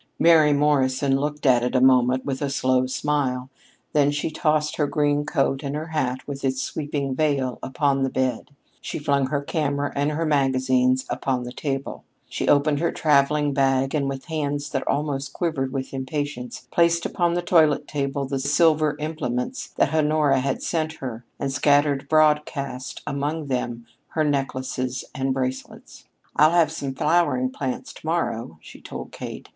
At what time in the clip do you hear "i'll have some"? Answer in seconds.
26.37-26.95